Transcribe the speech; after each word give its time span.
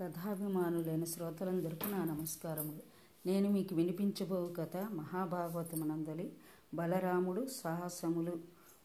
కథాభిమానులైన 0.00 1.04
శ్రోతలందరికీ 1.04 1.90
నా 1.90 2.04
నమస్కారములు. 2.04 2.78
నేను 3.26 3.50
మీకు 3.50 3.74
వినిపించబో 3.74 4.52
కథ 4.56 4.76
మహాభాగవతమునందలి 4.76 6.32
బలరాముడు 6.74 7.46
సాహసములు 7.46 8.40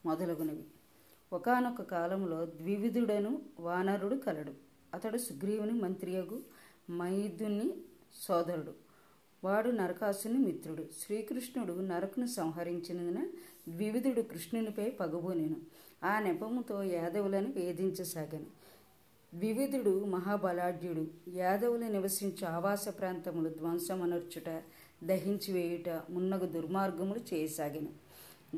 మొదలగునవి. 0.05 0.63
ఒకానొక 1.33 1.81
కాలంలో 1.81 2.46
ద్వివిధుడను 2.46 3.42
వానరుడు 3.60 4.15
కలడు. 4.15 4.53
అతడు 4.94 5.17
సుగ్రీవుని 5.17 5.71
మంత్రియగు 5.71 6.42
మైదుని 6.92 7.73
సోదరుడు. 8.28 8.73
వాడు 9.43 9.69
నరకాసుని 9.69 10.37
మిత్రుడు. 10.37 10.85
శ్రీకృష్ణుడు 11.05 11.73
నరకును 11.73 12.25
సంహరించినందున 12.25 13.28
ద్వివిధుడు 13.69 14.21
కృష్ణునిపై 14.21 14.89
పగబోనెను. 14.89 15.55
ఆ 16.03 16.20
నెపముతో 16.20 16.84
యాదవులను 16.84 17.52
వేధించసాగాను. 17.52 18.60
ద్వివిధుడు 19.35 20.05
మహాబలాఢ్యుడు. 20.05 21.08
యాదవులు 21.35 21.85
నివసించు 21.85 22.48
ఆవాస 22.48 22.88
ప్రాంతములు 22.88 23.49
ధ్వంసమనర్చుట 23.49 24.62
దహించివేయుట 25.03 25.89
మున్నగు 26.09 26.45
దుర్మార్గములు 26.45 27.20
చేయసాగిన. 27.34 27.86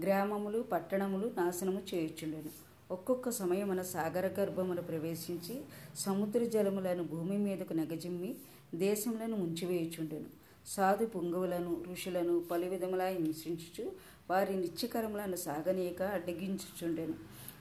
గ్రామములు 0.03 0.59
పట్టణములు 0.59 1.33
నాశనము 1.37 1.81
చేయుచుండెను. 1.93 2.49
ఒక్కొక్క 2.91 3.29
సమయమున 3.29 3.81
సాగర 3.81 4.27
గర్భమును 4.39 4.81
ప్రవేశించి 4.81 5.61
సముద్ర 5.95 6.43
జలములను 6.43 7.03
భూమి 7.03 7.37
మీదకు 7.37 7.73
నెగజిమ్మి 7.73 8.35
దేశములను 8.75 9.37
ముంచివేయుచుండెను. 9.37 10.25
సాధు 10.67 11.05
పుంగవులను 11.05 11.83
ఋషులను 11.91 12.39
పలు 12.51 12.65
విధములా 12.65 13.05
హింసించుచు 13.05 13.91
వారి 14.29 14.55
నిత్యకరములను 14.55 15.35
సాగనీయక 15.35 16.01
అడ్డగించుచుండెను. 16.01 17.13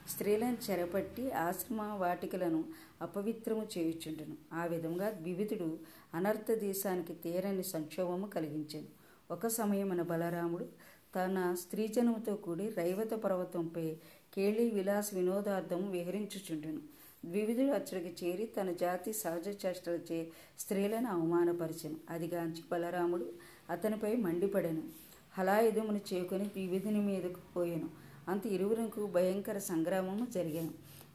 స్త్రీలను 0.09 0.71
చెరపట్టి 0.71 1.31
ఆశ్రమ 1.31 1.83
వాటికలను 1.83 2.65
అపవిత్రము 3.03 3.67
చేయుచుండెను. 3.79 4.37
ఆ 4.53 4.65
విధంగా 4.65 5.11
ద్వివిధుడు 5.11 5.79
అనర్థ 6.15 6.53
దేశానికి 6.53 7.15
తీరని 7.15 7.65
సంక్షోభము 7.65 8.27
కలిగించాను. 8.27 8.87
ఒక 9.31 9.47
సమయమున 9.47 10.03
బలరాముడు 10.03 10.65
తన 11.17 11.57
స్త్రీజనముతో 11.61 12.35
కూడి 12.35 12.69
రైవత 12.69 13.11
పర్వతంపై 13.11 13.97
కేళి 14.35 14.71
విలాస్ 14.71 15.15
వినోదార్థము 15.15 15.91
విహరించుచుండెను. 15.91 16.81
ద్వివిధుడు 17.25 17.67
అచ్చడికి 17.67 18.27
చేరి 18.27 18.47
తన 18.47 18.73
జాతి 18.73 19.13
సహజ 19.13 19.49
చేష్టలచే 19.67 20.29
స్త్రీలను 20.59 21.07
అవమానపరిచెను. 21.09 21.97
అదిగాంచి 22.11 22.63
బలరాముడు 22.73 23.33
అతనిపై 23.71 24.17
మండిపడెను. 24.17 24.83
హలాయుధమును 25.39 26.01
చేకొని 26.15 26.45
ద్వివిధుని 26.45 27.01
మీదకు 27.01 27.41
పోయెను. 27.57 28.02
అంత 28.29 28.47
ఇరువురకు 28.47 29.07
భయంకర 29.07 29.59
సంగ్రామము 29.59 30.27
జరిగాను. 30.27 30.71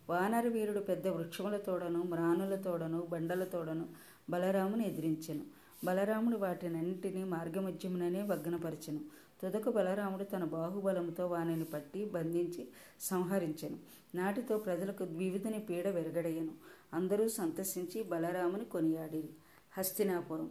వానర 0.09 0.47
వీరుడు 0.47 0.80
పెద్ద 0.80 1.08
వృక్షములతోడను 1.08 2.03
మ్రానులతోడను 2.03 3.02
బండలతోడను 3.02 3.86
బలరామును 4.30 4.83
ఎదిరించెను. 4.83 5.45
బలరాముడు 5.83 6.38
వాటినన్నింటినీ 6.38 7.23
మార్గమధ్యముననే 7.23 8.23
భగ్నపరిచెను 8.23 9.00
తుదకు 9.41 9.72
బలరాముడు 9.72 10.23
తన 10.23 10.44
బాహుబలంతో 10.44 11.28
వానిని 11.28 11.63
పట్టి 11.63 12.05
బంధించి 12.05 12.67
సంహరించెను. 13.02 13.78
నాటితో 14.16 14.58
ప్రజలకు 14.58 15.05
ద్వివిధని 15.05 15.59
పీడ 15.59 15.88
వెరగడయ్యను. 15.88 16.52
అందరూ 16.94 17.30
సంతసించి 17.30 18.03
బలరాముని 18.03 18.66
కొనియాడిరి. 18.66 19.30
హస్తినాపురం. 19.78 20.50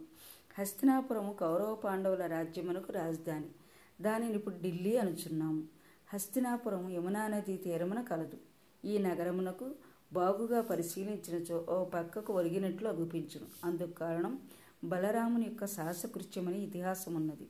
హస్తినాపురము 0.59 1.33
కౌరవ 1.33 1.75
పాండవుల 1.75 2.27
రాజ్యమునకు 2.27 2.93
రాజధాని. 2.93 3.47
దానిని 4.01 4.35
ఇప్పుడు 4.35 4.55
ఢిల్లీ 4.63 4.97
అనుచున్నాము. 4.97 5.76
హస్తినాపురం 6.13 6.91
యమునా 6.91 7.29
నదీ 7.29 7.57
తీరమున 7.57 8.01
కలదు. 8.03 8.39
ఈ 8.85 8.99
నగరమునకు 8.99 9.67
బాగుగా 10.13 10.61
పరిశీలించినచో 10.61 11.67
ఓ 11.69 11.85
పక్కకు 11.85 12.33
ఒరిగినట్లు 12.33 12.89
అగుపించును. 12.89 13.47
అందుకు 13.65 13.93
కారణం 13.93 14.39
బలరాముని 14.85 15.47
యొక్క 15.47 15.67
సాహసకృత్యమని 15.67 16.59
ఇతిహాసం 16.63 17.15
ఉన్నది 17.15 17.47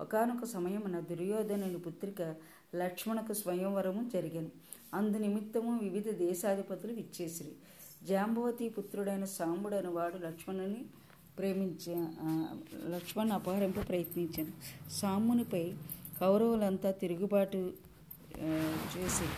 ఒకనొక 0.00 0.44
సమయమున 0.44 1.00
దుర్యోధనుని 1.00 1.78
పుత్రిక 1.78 2.22
లక్ష్మణకు 2.74 3.32
స్వయంవరము 3.32 4.10
జరిగాను. 4.14 4.50
అందు 4.94 5.18
నిమిత్తము 5.18 5.78
వివిధ 5.78 6.08
దేశాధిపతులు 6.10 6.92
విచ్చేసిరి. 6.92 7.52
జాంబవతి 8.06 8.68
పుత్రుడైన 8.68 9.24
సాంబుడైన 9.24 9.88
వాడు 9.88 10.18
లక్ష్మణుని 10.26 10.84
ప్రేమించ 11.38 11.84
లక్ష్మణ్ 12.88 13.30
అపహరింప 13.30 13.88
ప్రయత్నించాను. 13.88 14.52
సామునిపై 14.90 15.64
కౌరవులంతా 16.20 16.90
తిరుగుబాటు 16.90 17.72
చేసి 18.38 19.28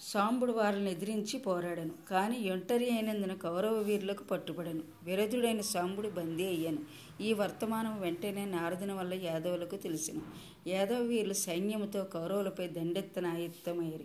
సాంబుడు 0.00 0.52
వారిని 0.52 0.90
ఎదిరించి 0.90 1.38
పోరాడాను. 1.38 1.90
కానీ 2.10 2.50
ఒంటరి 2.50 2.90
అయినందున 2.90 3.34
కౌరవ 3.34 3.74
వీరులకు 3.74 4.24
పట్టుబడను. 4.24 4.82
విరధుడైన 5.02 5.60
సాంబుడు 5.60 6.08
బందీ 6.08 6.46
అయ్యాను. 6.46 6.78
ఈ 7.20 7.32
వర్తమానం 7.32 8.00
వెంటనే 8.00 8.44
నారదుని 8.44 8.92
వల్ల 8.92 9.14
యాదవులకు 9.14 9.76
తెలిసిన. 9.76 10.20
యాదవ 10.66 10.96
వీరులు 10.96 11.32
సైన్యముతో 11.32 12.04
కౌరవులపై 12.04 12.68
దండెత్తన 12.68 13.26
ఆయుత్తమయ్యారు 13.26 14.04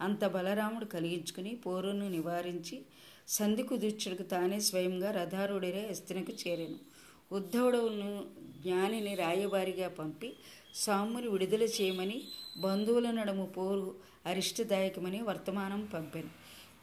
అంత 0.00 0.24
బలరాముడు 0.24 0.84
కలిగించుకుని 0.84 1.56
పోరును 1.56 2.08
నివారించి 2.08 2.82
సంధి 3.28 3.62
కుదుర్చుడికి 3.62 4.22
తానే 4.22 4.60
స్వయంగా 4.60 5.10
రథారుడిరే 5.10 5.88
హస్తినకు 5.90 6.32
చేరాను. 6.32 6.89
ఉద్ధవుడును 7.32 8.24
జ్ఞానిని 8.64 9.14
రాయబారిగా 9.14 9.88
పంపి 9.88 10.32
సాముని 10.74 11.28
విడుదల 11.28 11.62
చేయమని 11.62 12.22
బంధువుల 12.60 13.10
నడుము 13.10 13.46
పోరు 13.46 13.94
అరిష్టదాయకమని 14.26 15.22
వర్తమానం 15.22 15.88
పంపాను. 15.94 16.30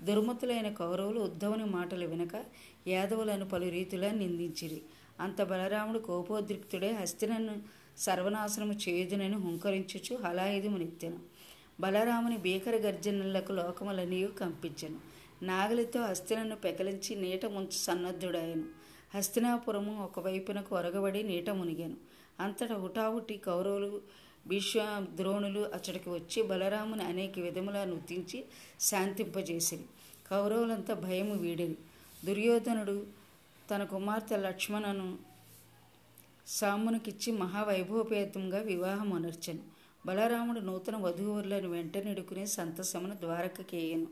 దుర్మతులైన 0.06 0.69
కౌరవులు 0.74 1.19
ఉద్ధవుని 1.19 1.66
మాటలు 1.66 2.07
వినక 2.07 2.46
యాదవులను 2.88 3.50
పలు 3.50 3.69
రీతిలా 3.69 4.12
నిందించిరి. 4.12 4.81
అంత 5.19 5.41
బలరాముడు 5.41 6.00
కోపోద్రిక్తుడే 6.00 6.91
హస్తినను 6.91 7.62
సర్వనాశనము 7.97 8.74
చేయుదునని 8.74 9.36
హుంకరించుచు 9.36 10.16
హలాయుధమునెత్తెను. 10.24 11.19
బలరాముని 11.80 12.38
భీకర 12.38 12.75
గర్జనలకు 12.75 13.52
లోకములన్నీ 13.52 14.28
కంపించెను. 14.28 15.00
నాగలితో 15.46 16.02
హస్తినను 16.02 16.56
పెకలించి 16.56 17.16
నీట 17.16 17.46
ముంచు 17.46 17.78
సన్నద్ధుడాయను 17.78 18.77
హస్తినాపురము 19.16 20.03
ఒకవైపునకు 20.03 20.75
ఒరగబడి 20.75 21.23
నీట 21.23 21.50
మునిగాను. 21.50 21.97
అంతటా 22.40 22.75
హుటాహుటి 22.75 23.38
కౌరవులు 23.38 24.01
భీష్మ 24.47 25.06
ద్రోణులు 25.16 25.59
అచ్చడికి 25.59 26.09
వచ్చి 26.09 26.41
బలరాముని 26.41 27.03
అనేక 27.03 27.40
విధములా 27.40 27.85
నృతించి 27.85 28.45
శాంతింపజేసిరి. 28.79 29.84
కౌరవులంతా 30.31 30.94
భయము 30.94 31.34
వీడిరి. 31.34 31.75
దుర్యోధనుడు 32.25 33.06
తన 33.72 33.84
కుమార్తె 33.84 34.38
లక్ష్మణను 34.38 35.18
సామునికిచ్చి 36.47 37.34
మహావైభవపేతంగా 37.34 38.57
వివాహం 38.57 39.13
అనర్చను. 39.13 39.59
బలరాముడు 40.06 40.59
నూతన 40.59 40.95
వధూవరులను 40.95 41.69
వెంటనిడుకుని 41.69 42.47
సంతసమును 42.47 43.13
ద్వారకకేయను. 43.13 44.07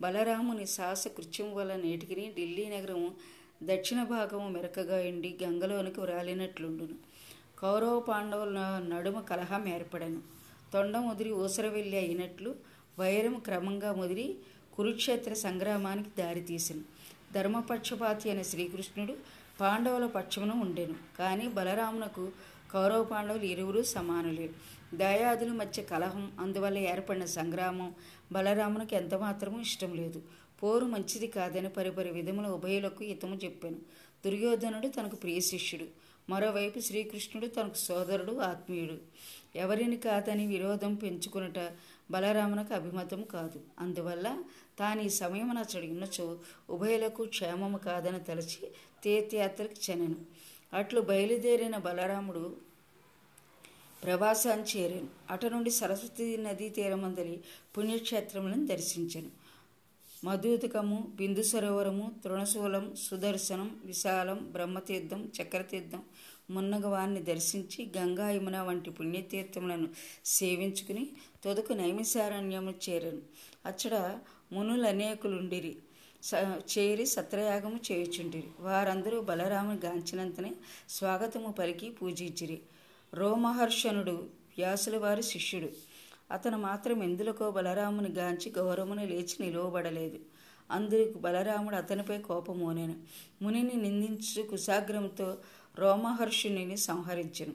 బలరాముని 0.00 0.66
సాహస 0.66 1.08
కృత్యం 1.08 1.54
వల్ల 1.54 1.76
నేటికిని 1.76 2.32
ఢిల్లీ 2.38 2.68
నగరము 2.68 3.14
దక్షిణ 3.62 4.02
భాగము 4.02 4.48
మెరకగా 4.48 4.98
ఎండి 5.00 5.38
గంగలోనికి 5.42 6.04
రాలినట్లుండును 6.04 6.94
కౌరవ 7.58 8.00
పాండవుల 8.00 8.82
నడుమ 8.88 9.20
కలహం 9.20 9.68
ఏర్పడను. 9.68 10.20
తొండ 10.72 10.96
ముదిరి 10.96 11.32
ఊసరవెల్లి 11.32 11.96
అయినట్లు 11.96 12.54
వైరం 12.98 13.34
క్రమంగా 13.34 13.92
ముదిరి 13.92 14.36
కురుక్షేత్ర 14.76 15.34
సంగ్రామానికి 15.34 16.10
దారితీసెను 16.18 16.80
ధర్మపక్షపాతి 17.34 18.30
అయిన 18.30 18.42
శ్రీకృష్ణుడు 18.42 19.16
పాండవుల 19.60 20.06
పక్షమున 20.06 20.52
ఉండెను. 20.52 20.94
కానీ 21.18 21.48
బలరామునకు 21.48 22.32
కౌరవ 22.72 23.04
పాండవులు 23.04 23.42
ఇరువురు 23.42 23.82
సమానులే. 23.82 24.50
దయాదుల 24.94 25.52
మధ్య 25.52 25.82
కలహం 25.82 26.32
అందువల్ల 26.40 26.78
ఏర్పడిన 26.78 27.24
సంగ్రామం 27.24 27.94
బలరామునికి 28.32 28.96
ఎంతమాత్రమూ 28.96 29.60
ఇష్టం 29.60 29.94
లేదు. 29.94 30.22
పోరు 30.62 30.84
మంచిది 30.84 31.26
కాదని 31.26 31.68
పరిపరి 31.68 32.10
విధముల 32.10 32.46
ఉభయులకు 32.46 33.04
హితము 33.04 33.38
చెప్పాను. 33.44 33.76
దుర్యోధనుడు 34.24 34.88
తనకు 34.88 35.16
ప్రియ 35.16 35.40
శిష్యుడు. 35.40 35.86
మరోవైపు 36.30 36.78
శ్రీకృష్ణుడు 36.78 37.46
తనకు 37.46 37.74
సోదరుడు 37.74 38.32
ఆత్మీయుడు. 38.32 38.98
ఎవరిని 39.56 39.96
కాదని 39.96 40.46
విరోధం 40.46 40.94
పెంచుకునట 40.94 41.72
బలరామునకు 42.10 42.74
అభిమతం 42.74 43.22
కాదు. 43.22 43.60
అందువల్ల 43.78 44.44
తాను 44.78 45.00
ఈ 45.00 45.08
సమయమున 45.08 45.64
చడిగినచో 45.78 46.38
ఉభయులకు 46.70 47.24
క్షేమము 47.24 47.78
కాదని 47.78 48.20
తలచి 48.20 48.68
తీర్థయాత్రకు 49.02 49.90
చెనెను. 49.90 50.16
అట్లు 50.72 51.00
బయలుదేరిన 51.00 51.76
బలరాముడు 51.76 52.56
ప్రభాసాన్ని 54.04 54.80
చేరాను. 54.80 55.08
అటు 55.30 55.46
నుండి 55.46 55.70
సరస్వతి 55.70 56.36
నదీ 56.36 56.68
తీరమందలి 56.68 57.40
పుణ్యక్షేత్రములను 57.78 58.66
దర్శించాను. 58.66 59.45
మధుతకము 60.26 61.12
బిందు 61.14 61.42
సరోవరము 61.42 62.06
తృణశూలం 62.24 62.84
సుదర్శనం 62.96 63.68
విశాలం 63.84 64.38
బ్రహ్మతీర్థం 64.52 65.20
చక్రతీర్థం 65.36 66.02
మున్నగవాన్ని 66.50 67.22
దర్శించి 67.22 67.80
గంగా 67.98 68.30
యమున 68.30 68.58
వంటి 68.60 68.90
పుణ్యతీర్థములను 68.90 69.88
సేవించుకుని 70.24 71.04
తొదకు 71.44 71.72
నైమిసారణ్యము 71.72 72.74
చేరాను. 72.86 73.22
అచ్చడ 73.66 73.94
మునులు 74.52 74.86
అనేకులుండిరి 74.86 75.72
స 76.22 76.34
చేరి 76.78 77.06
సత్రయాగము 77.06 77.78
చేయుచుండిరి. 77.92 78.50
వారందరూ 78.60 79.20
బలరాముని 79.20 79.80
గాంచినంతనే 79.84 80.52
స్వాగతము 80.88 81.52
పలికి 81.52 81.90
పూజించిరి. 81.90 82.58
రోమహర్షణుడు 83.14 84.16
వ్యాసుల 84.56 84.96
వారి 84.96 85.22
శిష్యుడు. 85.22 85.68
అతను 86.30 86.58
మాత్రం 86.58 87.02
ఎందులకో 87.02 87.50
బలరాముని 87.50 88.08
గాంచి 88.08 88.52
గౌరవముని 88.58 89.06
లేచి 89.06 89.36
నిలువబడలేదు. 89.40 90.18
అందుకు 90.70 91.18
బలరాముడు 91.18 91.76
అతనిపై 91.76 92.18
కోపమోనెను 92.18 92.94
మునిని. 93.42 93.72
నిందించు 93.74 94.42
కుశాగ్రంతో 94.42 95.38
రోమహర్షుని 95.78 96.76
సంహరించను. 96.76 97.52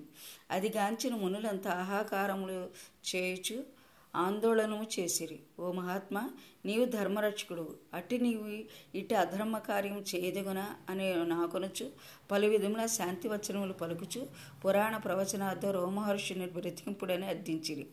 అది 0.51 0.73
గాంచిన 0.75 1.15
మునులంతా 1.15 1.71
ఆహాకారములు 1.71 2.69
చేయుచు 3.15 3.80
ఆందోళనము 4.15 4.85
చేసిరి. 4.99 5.39
ఓ 5.59 5.71
మహాత్మా 5.71 6.29
నీవు 6.65 6.85
ధర్మరక్షకుడు. 6.85 7.75
అట్టి 7.93 8.17
నీవు 8.17 8.63
ఇటు 8.97 9.15
అధర్మ 9.15 9.57
కార్యం 9.57 10.03
చేయదగునా 10.15 10.65
అని 10.89 11.25
నాకొనొచ్చు 11.25 11.91
పలు 12.31 12.47
విధముల 12.47 12.85
శాంతి 12.85 13.27
వచనములు 13.27 13.73
పలుకుచు 13.73 14.27
పురాణ 14.65 14.97
ప్రవచనార్థ 14.97 15.65
రోమహర్షుని 15.65 16.45
బ్రతికింపుడని 16.45 17.25
అర్థించిరి. 17.25 17.85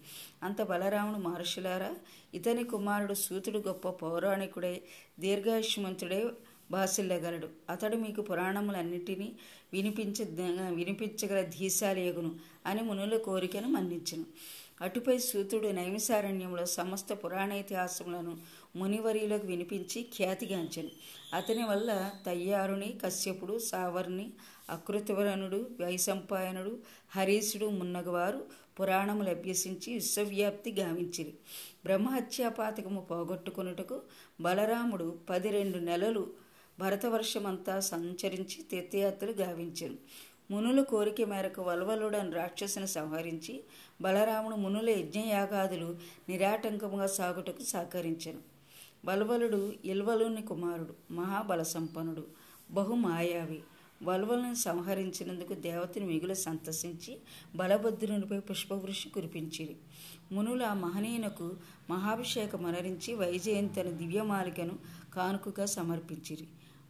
అంత 0.42 0.62
బలరాముడు 0.62 1.18
మహర్షులారా 1.18 1.94
ఇతని 2.34 2.64
కుమారుడు 2.64 3.14
సూతుడు 3.14 3.58
గొప్ప 3.58 3.88
పౌరాణికుడే 3.88 4.82
దీర్ఘాయుష్మంతుడే 5.20 6.30
బాసిల్లగలడు. 6.70 7.48
అతడు 7.70 7.96
మీకు 7.96 8.22
పురాణములన్నిటినీ 8.22 9.32
వినిపించ 9.72 10.24
వినిపించగల 10.74 11.42
ధీశాలేగును 11.42 12.36
అని 12.66 12.82
మునుల 12.82 13.16
కోరికను 13.16 13.68
మన్నించను. 13.68 14.24
అటుపై 14.82 15.18
సూతుడు 15.18 15.68
నైమిసారణ్యంలో 15.68 16.66
సమస్త 16.66 17.12
పురాణేతిహాసములను 17.12 18.38
మునివరిలోకి 18.76 19.46
వినిపించి 19.46 20.02
ఖ్యాతిగాంచను. 20.16 20.90
అతని 21.34 21.64
వల్ల 21.64 22.10
తయ్యారుని 22.26 22.98
కశ్యపుడు 23.04 23.58
సావర్ణి 23.58 24.30
అకృతవరణుడు 24.70 25.70
వైసంపాయనుడు 25.80 26.78
హరీశుడు 27.16 27.66
మున్నగవారు 27.66 28.44
పురాణములు 28.80 29.30
అభ్యసించి 29.30 29.94
విశ్వవ్యాప్తి 29.94 30.72
గావించిరి. 30.72 31.32
బ్రహ్మహత్యాపాతకము 31.84 33.00
పోగొట్టుకున్నటకు 33.00 34.02
బలరాముడు 34.40 35.18
పది 35.30 35.50
రెండు 35.50 35.78
నెలలు 35.78 36.48
భరతవర్షమంతా 36.78 37.80
సంచరించి 37.80 38.62
తీర్థయాత్రలు 38.62 39.32
గావించను. 39.32 39.96
మునుల 40.50 40.82
కోరిక 40.82 41.28
మేరకు 41.28 41.62
వల్వలుడని 41.62 42.32
రాక్షసుని 42.32 42.88
సంహరించి 42.88 43.60
బలరాముడు 44.00 44.54
మునుల 44.54 44.90
యజ్ఞయాగాదులు 44.90 45.96
నిరాటంకముగా 46.28 47.06
సాగుటకు 47.06 47.62
సహకరించను. 47.62 48.38
బల్వలుడు 49.04 49.72
ఇల్వలుని 49.84 50.42
కుమారుడు 50.42 51.12
మహాబల 51.12 51.62
సంపన్నుడు 51.62 52.24
బహుమాయావి. 52.70 53.60
వల్వలను 54.02 54.54
సంహరించినందుకు 54.54 55.54
దేవతని 55.54 56.04
మిగులు 56.04 56.34
సంతసించి 56.34 57.18
బలభద్రునిపై 57.56 58.38
పుష్పవృష్టి 58.40 59.08
కురిపించిరి. 59.08 59.76
మునుల 60.32 60.68
మహనీయునకు 60.72 61.50
మహాభిషేకం 61.90 62.64
వైజయంతి 62.64 63.14
వైజయంతన 63.14 63.82
దివ్యమాలికను 63.82 64.78
కానుకగా 65.14 65.66
సమర్పించిరి. 65.66 66.46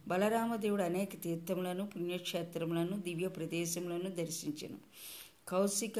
బలరామదేవుడు 0.09 0.83
అనేక 0.83 1.21
తీర్థములను 1.23 1.85
పుణ్యక్షేత్రములను 1.87 3.01
దివ్య 3.01 3.27
ప్రదేశములను 3.27 4.09
దర్శించను. 4.09 4.77
కౌశిక 5.47 5.99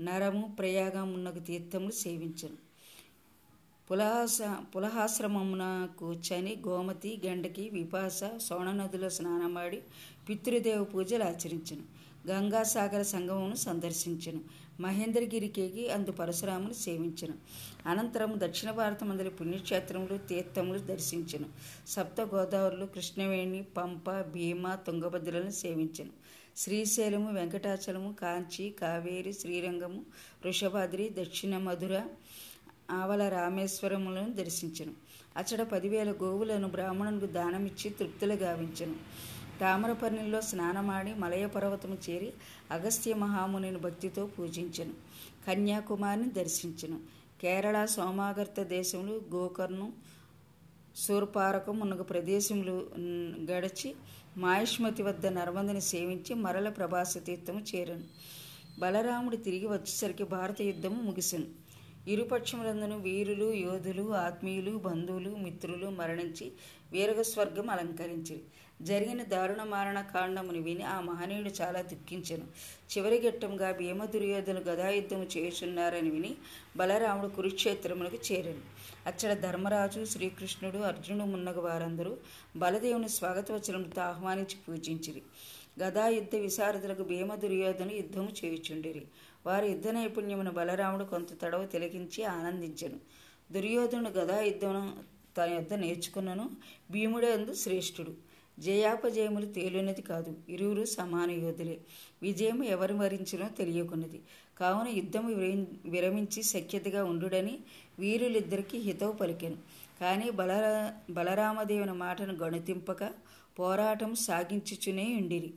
నరము 0.00 0.56
ప్రయాగమున్నకు 0.58 1.38
తీర్థములు 1.38 1.92
సేవించను. 1.92 2.56
పులహాస 3.90 4.38
పులహాశ్రమమున 4.76 5.88
కూర్చొని 5.98 6.56
గోమతి 6.68 7.20
గండకి 7.26 7.70
విపాస 7.72 8.20
సోణ 8.38 8.88
స్నానమాడి 9.08 9.82
పితృదేవ 10.28 10.84
పూజలు 10.84 11.24
ఆచరించను. 11.24 11.82
గంగాసాగర 12.28 13.02
సంగమమును 13.02 13.56
సందర్శించను. 13.56 14.40
మహేంద్రగిరికేగి 14.80 15.90
అందు 15.90 16.12
పరశురామును 16.12 16.72
సేవించను. 16.72 17.34
అనంతరం 17.88 18.34
దక్షిణ 18.36 18.70
భారతమందరి 18.70 19.30
పుణ్యక్షేత్రములు 19.30 20.16
తీర్థములు 20.18 20.78
దర్శించను. 20.78 21.46
సప్త 21.88 22.20
గోదావరులు 22.20 22.86
కృష్ణవేణి 22.86 23.62
పంప 23.76 24.10
భీమ 24.10 24.74
తుంగభద్రలను 24.74 25.50
సేవించను. 25.50 26.10
శ్రీశైలము 26.56 27.32
వెంకటాచలము 27.32 28.12
కాంచి 28.12 28.70
కావేరి 28.70 29.32
శ్రీరంగము 29.32 30.00
వృషభాద్రి 30.44 31.10
దక్షిణ 31.20 31.58
మధుర 31.58 32.02
ఆవల 32.90 33.28
రామేశ్వరములను 33.28 34.32
దర్శించను. 34.32 34.94
అచ్చట 35.36 35.60
పదివేల 35.60 36.10
గోవులను 36.12 36.68
బ్రాహ్మణునికి 36.68 37.26
దానమిచ్చి 37.26 37.90
తృప్తులు 37.90 38.34
గావించను. 38.34 38.96
తామరపర్ణిలో 39.60 40.40
స్నానమాడి 40.40 41.14
మలయ 41.14 41.46
పర్వతము 41.46 41.96
చేరి 42.10 42.32
అగస్త్య 42.70 43.14
మహామునిని 43.14 43.78
భక్తితో 43.78 44.26
పూజించను. 44.26 44.94
కన్యాకుమారిని 45.46 46.30
దర్శించను. 46.30 47.00
కేరళ 47.42 47.84
సోమాగర్త 47.84 48.62
దేశంలో 48.62 49.14
గోకర్ణం 49.34 49.92
సూర్పారకం 50.96 51.78
మునగ 51.78 52.02
ప్రదేశములు 52.02 52.76
గడిచి 53.50 53.94
మాయుష్మతి 54.36 55.02
వద్ద 55.02 55.26
నర్మదని 55.26 55.80
సేవించి 55.80 56.34
మరల 56.34 56.68
ప్రభాస 56.68 57.18
తీర్థము 57.26 57.60
చేరను. 57.70 58.04
బలరాముడు 58.78 59.36
తిరిగి 59.36 59.66
వచ్చేసరికి 59.66 60.24
భారత 60.24 60.62
యుద్ధము 60.62 61.02
ముగిసెను. 61.02 61.46
ఇరుపక్షములందును 62.08 62.98
వీరులు 62.98 63.52
యోధులు 63.52 64.04
ఆత్మీయులు 64.14 64.76
బంధువులు 64.76 65.30
మిత్రులు 65.36 65.88
మరణించి 65.90 66.52
వీరగ 66.92 67.22
స్వర్గం 67.22 67.70
అలంకరించిరి. 67.70 68.42
జరిగిన 68.82 69.22
దారుణ 69.22 69.62
మారణ 69.62 70.00
కాండమును 70.00 70.60
విని 70.60 70.82
ఆ 70.82 71.00
మహనీయుడు 71.00 71.48
చాలా 71.48 71.80
దుఃఖించెను. 71.82 72.46
చివరి 72.92 73.30
ఘట్టంగా 73.30 73.72
భీమ 73.72 74.04
దుర్యోధను 74.04 74.60
గదాయుద్ధము 74.60 75.26
చేయుచున్నారని 75.36 76.10
విని 76.10 76.34
బలరాముడు 76.76 77.28
కురుక్షేత్రములకు 77.28 78.18
చేరాను. 78.32 78.62
అచ్చట 79.06 79.38
ధర్మరాజు 79.38 80.04
శ్రీకృష్ణుడు 80.04 80.78
అర్జునుడు 80.78 81.24
మున్నగ 81.24 81.60
వారందరూ 81.60 82.16
బలదేవుని 82.56 83.08
స్వాగతవచనములతో 83.08 84.02
ఆహ్వానించి 84.02 84.56
పూజించిరి. 84.68 85.22
గదాయుద్ధ 85.80 86.34
విశారదులకు 86.36 87.02
భీమ 87.02 87.34
దుర్యోధను 87.34 87.92
యుద్ధము 87.92 88.28
చేయుచుండిరి. 88.44 89.04
వారి 89.46 89.68
యుద్ధ 89.68 89.88
నైపుణ్యమును 89.88 90.50
బలరాముడు 90.50 91.04
కొంత 91.04 91.40
తడవ 91.42 91.66
తిలకించి 91.66 92.24
ఆనందించను. 92.24 93.00
దుర్యోధనుడు 93.52 94.10
గదాయుద్ధమును 94.10 94.96
తన 95.36 95.52
యుద్ధ 95.52 95.74
నేర్చుకున్నను. 95.74 96.50
భీముడే 96.90 97.32
అందు 97.32 97.54
శ్రేష్ఠుడు. 97.54 98.29
జయాపజయములు 98.60 99.46
తేలునది 99.46 100.02
కాదు. 100.02 100.30
ఇరువురు 100.48 100.84
సమాన 100.86 101.30
యోధులే. 101.36 101.76
విజయం 102.22 102.64
ఎవరు 102.64 102.94
వరించినో 102.94 103.48
తెలియకున్నది. 103.58 104.20
కావున 104.58 104.88
యుద్ధము 104.88 105.30
విరమించి 105.86 106.42
సఖ్యతగా 106.44 107.04
ఉండుడని 107.04 107.54
వీరులిద్దరికీ 107.98 108.78
హితవు 108.78 109.12
పలికెను. 109.12 109.58
కానీ 110.00 110.30
బలరా 110.30 110.74
బలరామదేవుని 111.10 111.92
మాటను 111.94 112.34
గణతింపక 112.34 113.02
పోరాటం 113.58 114.14
సాగించుచునే 114.26 115.06
ఉండిరి. 115.20 115.50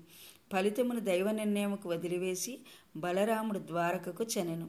ఫలితమును 0.51 0.99
దైవ 0.99 1.31
నిర్ణయముకు 1.31 1.89
వదిలివేసి 1.89 2.53
బలరాముడు 2.97 3.59
ద్వారకకు 3.59 4.23
చెనెను. 4.33 4.67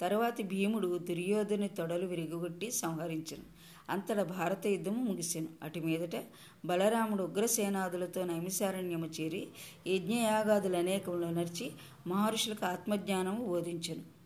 తరువాత 0.00 0.42
భీముడు 0.42 0.98
దుర్యోధని 1.08 1.68
తొడలు 1.68 2.06
విరిగొట్టి 2.06 2.70
సంహరించను. 2.72 3.46
అంతట 3.90 4.20
భారత 4.20 4.66
యుద్ధము 4.66 5.00
ముగిసెను. 5.02 5.48
అటు 5.62 5.80
మీదట 5.80 6.16
బలరాముడు 6.64 7.22
ఉగ్రసేనాదులతో 7.22 8.24
నైమిసారణ్యము 8.24 9.06
చేరి 9.06 9.48
యజ్ఞయాగాదులు 9.86 10.76
అనేకములు 10.76 11.26
నడిచి 11.26 11.72
మహర్షులకు 12.06 12.64
ఆత్మజ్ఞానము 12.64 13.46
బోధించెను. 13.46 14.16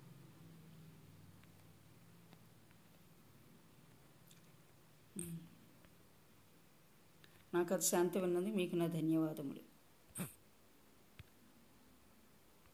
నాకు 7.55 7.75
అది 7.75 7.85
శాంతి 7.85 8.19
ఉన్నది 8.19 8.51
మీకు 8.51 8.77
నా 8.77 8.87
ధన్యవాదములు. 8.87 9.70